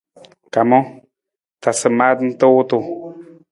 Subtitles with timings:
[0.53, 0.87] Kamang,
[1.61, 2.87] tasa maata nta wutung.